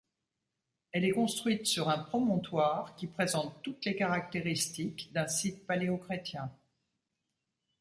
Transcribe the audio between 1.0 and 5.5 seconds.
est construite sur un promontoire, qui présente toutes les caractéristiques d'un